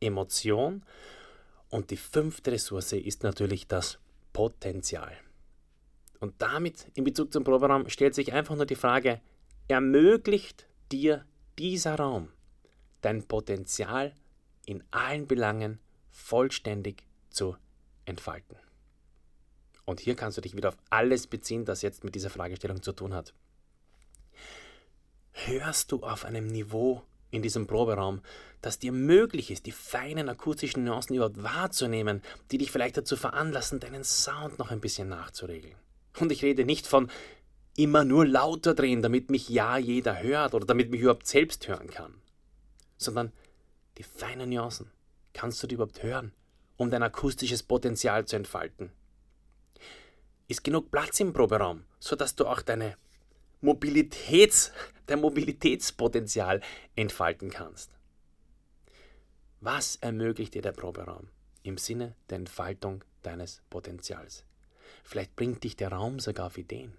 Emotion. 0.00 0.82
Und 1.70 1.90
die 1.90 1.96
fünfte 1.96 2.52
Ressource 2.52 2.92
ist 2.92 3.22
natürlich 3.22 3.66
das 3.66 3.98
Potenzial. 4.32 5.12
Und 6.20 6.34
damit 6.38 6.86
in 6.94 7.04
Bezug 7.04 7.32
zum 7.32 7.44
Proberaum 7.44 7.88
stellt 7.88 8.14
sich 8.14 8.32
einfach 8.32 8.56
nur 8.56 8.66
die 8.66 8.76
Frage, 8.76 9.20
ermöglicht 9.68 10.66
dir 10.90 11.24
dieser 11.58 11.96
Raum 11.96 12.28
dein 13.00 13.22
Potenzial 13.24 14.12
in 14.66 14.82
allen 14.90 15.26
Belangen 15.26 15.78
vollständig 16.10 17.04
zu 17.34 17.56
entfalten. 18.04 18.56
Und 19.84 20.00
hier 20.00 20.16
kannst 20.16 20.38
du 20.38 20.42
dich 20.42 20.56
wieder 20.56 20.70
auf 20.70 20.78
alles 20.90 21.26
beziehen, 21.26 21.64
das 21.64 21.82
jetzt 21.82 22.04
mit 22.04 22.14
dieser 22.14 22.30
Fragestellung 22.30 22.82
zu 22.82 22.92
tun 22.92 23.12
hat. 23.12 23.34
Hörst 25.32 25.92
du 25.92 26.02
auf 26.02 26.24
einem 26.24 26.46
Niveau 26.46 27.02
in 27.30 27.42
diesem 27.42 27.66
Proberaum, 27.66 28.22
dass 28.62 28.78
dir 28.78 28.92
möglich 28.92 29.50
ist, 29.50 29.66
die 29.66 29.72
feinen 29.72 30.28
akustischen 30.28 30.84
Nuancen 30.84 31.16
überhaupt 31.16 31.42
wahrzunehmen, 31.42 32.22
die 32.50 32.58
dich 32.58 32.70
vielleicht 32.70 32.96
dazu 32.96 33.16
veranlassen, 33.16 33.80
deinen 33.80 34.04
Sound 34.04 34.58
noch 34.58 34.70
ein 34.70 34.80
bisschen 34.80 35.08
nachzuregeln? 35.08 35.76
Und 36.20 36.32
ich 36.32 36.42
rede 36.42 36.64
nicht 36.64 36.86
von 36.86 37.10
immer 37.76 38.04
nur 38.04 38.24
lauter 38.24 38.74
drehen, 38.74 39.02
damit 39.02 39.30
mich 39.30 39.48
ja 39.48 39.76
jeder 39.76 40.22
hört 40.22 40.54
oder 40.54 40.64
damit 40.64 40.90
mich 40.90 41.00
überhaupt 41.00 41.26
selbst 41.26 41.66
hören 41.66 41.90
kann, 41.90 42.14
sondern 42.96 43.32
die 43.98 44.04
feinen 44.04 44.50
Nuancen. 44.50 44.90
Kannst 45.32 45.62
du 45.62 45.66
die 45.66 45.74
überhaupt 45.74 46.02
hören, 46.02 46.32
um 46.76 46.90
dein 46.90 47.02
akustisches 47.02 47.62
Potenzial 47.62 48.26
zu 48.26 48.36
entfalten? 48.36 48.90
Ist 50.48 50.64
genug 50.64 50.90
Platz 50.90 51.20
im 51.20 51.32
Proberaum, 51.32 51.84
sodass 51.98 52.34
du 52.36 52.46
auch 52.46 52.62
deine 52.62 52.96
Mobilitäts, 53.60 54.72
dein 55.06 55.20
Mobilitätspotenzial 55.20 56.60
entfalten 56.96 57.50
kannst? 57.50 57.90
Was 59.60 59.96
ermöglicht 59.96 60.54
dir 60.54 60.62
der 60.62 60.72
Proberaum 60.72 61.28
im 61.62 61.78
Sinne 61.78 62.14
der 62.28 62.36
Entfaltung 62.36 63.02
deines 63.22 63.62
Potenzials? 63.70 64.44
Vielleicht 65.02 65.34
bringt 65.36 65.64
dich 65.64 65.76
der 65.76 65.92
Raum 65.92 66.18
sogar 66.20 66.46
auf 66.46 66.58
Ideen. 66.58 66.92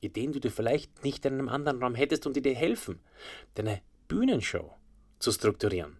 Ideen, 0.00 0.32
die 0.32 0.40
du 0.40 0.50
vielleicht 0.50 1.04
nicht 1.04 1.24
in 1.24 1.34
einem 1.34 1.48
anderen 1.48 1.82
Raum 1.82 1.94
hättest 1.94 2.26
und 2.26 2.34
die 2.34 2.42
dir 2.42 2.54
helfen, 2.54 3.00
deine 3.54 3.82
Bühnenshow 4.08 4.74
zu 5.18 5.32
strukturieren. 5.32 5.98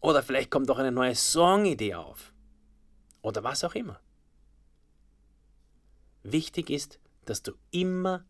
Oder 0.00 0.22
vielleicht 0.22 0.50
kommt 0.50 0.70
auch 0.70 0.78
eine 0.78 0.92
neue 0.92 1.14
Songidee 1.14 1.94
auf. 1.94 2.32
Oder 3.22 3.42
was 3.42 3.64
auch 3.64 3.74
immer. 3.74 4.00
Wichtig 6.22 6.70
ist, 6.70 6.98
dass 7.24 7.42
du 7.42 7.52
immer 7.70 8.24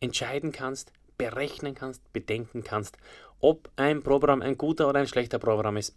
entscheiden 0.00 0.52
kannst, 0.52 0.92
berechnen 1.16 1.74
kannst, 1.74 2.12
bedenken 2.12 2.64
kannst, 2.64 2.96
ob 3.40 3.70
ein 3.76 4.02
Programm 4.02 4.42
ein 4.42 4.58
guter 4.58 4.88
oder 4.88 5.00
ein 5.00 5.06
schlechter 5.06 5.38
Programm 5.38 5.76
ist, 5.76 5.94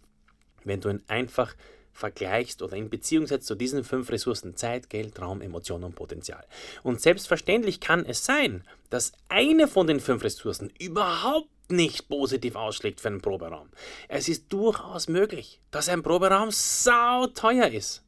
wenn 0.64 0.80
du 0.80 0.88
ihn 0.90 1.02
einfach 1.08 1.54
vergleichst 1.92 2.62
oder 2.62 2.76
in 2.76 2.90
Beziehung 2.90 3.26
setzt 3.26 3.46
zu 3.46 3.56
diesen 3.56 3.82
fünf 3.82 4.10
Ressourcen 4.10 4.56
Zeit, 4.56 4.88
Geld, 4.88 5.20
Raum, 5.20 5.42
Emotion 5.42 5.82
und 5.82 5.96
Potenzial. 5.96 6.44
Und 6.82 7.00
selbstverständlich 7.00 7.80
kann 7.80 8.06
es 8.06 8.24
sein, 8.24 8.64
dass 8.88 9.12
eine 9.28 9.66
von 9.66 9.86
den 9.86 9.98
fünf 9.98 10.22
Ressourcen 10.22 10.70
überhaupt 10.78 11.48
nicht 11.70 12.08
positiv 12.08 12.56
ausschlägt 12.56 13.00
für 13.00 13.08
einen 13.08 13.20
Proberaum. 13.20 13.68
Es 14.08 14.28
ist 14.28 14.52
durchaus 14.52 15.08
möglich, 15.08 15.60
dass 15.70 15.88
ein 15.88 16.02
Proberaum 16.02 16.50
sau 16.50 17.26
teuer 17.28 17.68
ist. 17.68 18.02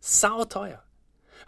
Sau 0.00 0.44
teuer. 0.44 0.82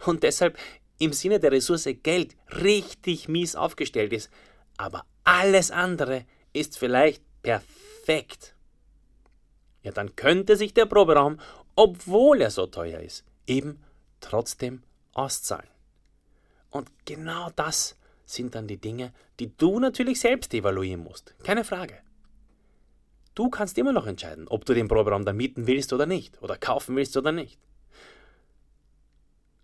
Und 0.05 0.23
deshalb 0.23 0.57
im 0.99 1.13
Sinne 1.13 1.39
der 1.39 1.51
Ressource 1.51 1.89
Geld 2.03 2.35
richtig 2.51 3.27
mies 3.27 3.55
aufgestellt 3.55 4.13
ist. 4.13 4.29
Aber 4.77 5.05
alles 5.23 5.71
andere 5.71 6.25
ist 6.53 6.77
vielleicht 6.77 7.23
perfekt. 7.41 8.55
Ja, 9.81 9.91
dann 9.91 10.15
könnte 10.15 10.57
sich 10.57 10.73
der 10.73 10.85
Proberaum 10.85 11.39
obwohl 11.81 12.41
er 12.41 12.51
so 12.51 12.67
teuer 12.67 12.99
ist, 12.99 13.23
eben 13.47 13.81
trotzdem 14.19 14.83
auszahlen. 15.13 15.69
Und 16.69 16.89
genau 17.05 17.51
das 17.55 17.95
sind 18.29 18.55
dann 18.55 18.67
die 18.67 18.77
Dinge, 18.77 19.13
die 19.39 19.55
du 19.57 19.79
natürlich 19.79 20.19
selbst 20.19 20.53
evaluieren 20.53 21.03
musst. 21.03 21.35
Keine 21.43 21.63
Frage. 21.63 21.97
Du 23.35 23.49
kannst 23.49 23.77
immer 23.77 23.93
noch 23.93 24.05
entscheiden, 24.05 24.47
ob 24.47 24.65
du 24.65 24.73
den 24.73 24.87
Proberaum 24.87 25.25
dann 25.25 25.37
mieten 25.37 25.67
willst 25.67 25.93
oder 25.93 26.05
nicht, 26.05 26.41
oder 26.41 26.57
kaufen 26.57 26.95
willst 26.95 27.15
oder 27.17 27.31
nicht. 27.31 27.59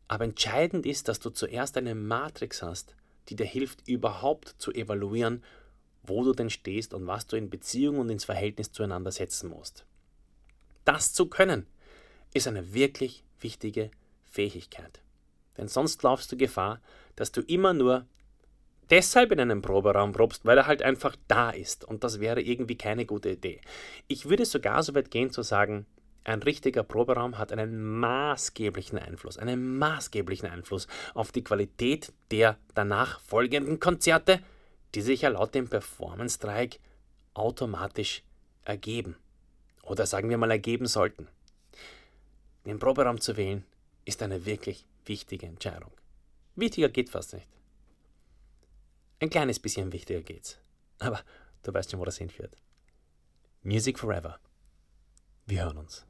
Aber 0.07 0.24
entscheidend 0.24 0.86
ist, 0.86 1.07
dass 1.07 1.19
du 1.19 1.29
zuerst 1.29 1.77
eine 1.77 1.95
Matrix 1.95 2.62
hast, 2.62 2.95
die 3.30 3.36
dir 3.36 3.45
hilft, 3.45 3.88
überhaupt 3.88 4.56
zu 4.60 4.71
evaluieren, 4.71 5.43
wo 6.04 6.23
du 6.23 6.34
denn 6.34 6.49
stehst 6.49 6.93
und 6.93 7.08
was 7.08 7.25
du 7.28 7.36
in 7.36 7.49
Beziehung 7.49 7.99
und 7.99 8.10
ins 8.10 8.25
Verhältnis 8.25 8.71
zueinander 8.71 9.12
setzen 9.12 9.49
musst. 9.49 9.86
Das 10.86 11.13
zu 11.13 11.28
können, 11.28 11.65
ist 12.34 12.47
eine 12.47 12.73
wirklich 12.73 13.23
wichtige 13.39 13.89
Fähigkeit. 14.23 15.01
Denn 15.58 15.67
sonst 15.67 16.04
laufst 16.04 16.32
du 16.32 16.38
Gefahr, 16.38 16.82
dass 17.15 17.32
du 17.32 17.41
immer 17.41 17.73
nur 17.73 18.06
deshalb 18.89 19.32
in 19.32 19.39
einem 19.39 19.62
Proberaum 19.62 20.12
probst, 20.12 20.45
weil 20.45 20.58
er 20.58 20.67
halt 20.67 20.82
einfach 20.82 21.15
da 21.28 21.50
ist. 21.50 21.86
Und 21.86 22.04
das 22.04 22.19
wäre 22.19 22.41
irgendwie 22.41 22.78
keine 22.78 23.06
gute 23.06 23.32
Idee. 23.32 23.62
Ich 24.08 24.30
würde 24.30 24.45
sogar 24.45 24.84
so 24.84 24.95
weit 24.95 25.12
gehen 25.12 25.32
zu 25.32 25.41
sagen, 25.41 25.86
ein 26.24 26.41
richtiger 26.41 26.84
Proberaum 26.84 27.38
hat 27.38 27.52
einen 27.52 28.00
maßgeblichen 28.00 28.98
Einfluss, 28.98 29.38
einen 29.38 29.78
maßgeblichen 29.78 30.50
Einfluss 30.50 30.88
auf 31.13 31.32
die 31.32 31.43
Qualität 31.43 32.12
der 32.32 32.58
danach 32.74 33.19
folgenden 33.21 33.80
Konzerte, 33.80 34.39
die 34.95 35.02
sich 35.02 35.21
ja 35.21 35.30
laut 35.30 35.54
dem 35.54 35.69
Performance-Dreieck 35.69 36.80
automatisch 37.36 38.24
ergeben. 38.63 39.15
Oder 39.84 40.08
sagen 40.08 40.30
wir 40.30 40.38
mal 40.38 40.50
ergeben 40.50 40.88
sollten. 40.88 41.28
Den 42.65 42.80
Proberaum 42.80 43.21
zu 43.21 43.38
wählen, 43.38 43.63
ist 44.06 44.24
eine 44.24 44.45
wirklich 44.45 44.86
wichtige 45.06 45.45
Entscheidung. 45.45 45.91
Wichtiger 46.56 46.89
geht 46.89 47.10
fast 47.10 47.34
nicht. 47.34 47.48
Ein 49.19 49.30
kleines 49.30 49.60
bisschen 49.60 49.93
wichtiger 49.93 50.21
geht's. 50.21 50.58
Aber 50.99 51.21
du 51.63 51.73
weißt 51.73 51.91
schon, 51.91 51.99
wo 51.99 52.06
das 52.06 52.17
hinführt. 52.17 52.58
Music 53.63 53.99
Forever. 53.99 54.39
Wir 55.45 55.63
hören 55.63 55.78
uns. 55.78 56.06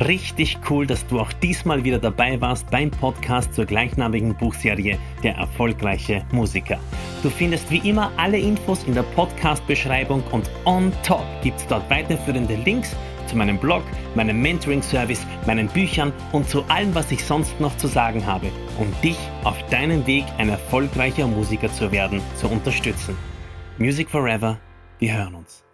Richtig 0.00 0.58
cool, 0.70 0.86
dass 0.86 1.04
du 1.08 1.18
auch 1.18 1.32
diesmal 1.32 1.82
wieder 1.82 1.98
dabei 1.98 2.40
warst 2.40 2.70
beim 2.70 2.90
Podcast 2.90 3.52
zur 3.52 3.66
gleichnamigen 3.66 4.36
Buchserie 4.36 4.96
Der 5.24 5.34
erfolgreiche 5.34 6.24
Musiker. 6.30 6.78
Du 7.24 7.30
findest 7.30 7.68
wie 7.70 7.88
immer 7.88 8.12
alle 8.16 8.38
Infos 8.38 8.84
in 8.84 8.94
der 8.94 9.02
Podcast-Beschreibung 9.02 10.22
und 10.30 10.48
on 10.64 10.92
top 11.02 11.24
gibt 11.42 11.58
es 11.58 11.66
dort 11.66 11.90
weiterführende 11.90 12.54
Links 12.54 12.94
zu 13.28 13.36
meinem 13.36 13.58
Blog, 13.58 13.82
meinem 14.14 14.40
Mentoring-Service, 14.40 15.26
meinen 15.46 15.68
Büchern 15.68 16.12
und 16.32 16.48
zu 16.48 16.64
allem, 16.64 16.94
was 16.94 17.12
ich 17.12 17.24
sonst 17.24 17.60
noch 17.60 17.76
zu 17.76 17.86
sagen 17.86 18.26
habe, 18.26 18.50
um 18.78 18.92
dich 19.02 19.18
auf 19.44 19.56
deinem 19.70 20.06
Weg 20.06 20.24
ein 20.38 20.48
erfolgreicher 20.48 21.26
Musiker 21.26 21.72
zu 21.72 21.92
werden, 21.92 22.20
zu 22.36 22.48
unterstützen. 22.48 23.16
Music 23.78 24.10
Forever, 24.10 24.58
wir 24.98 25.16
hören 25.16 25.34
uns. 25.36 25.67